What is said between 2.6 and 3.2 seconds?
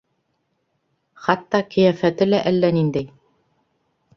ниндәй.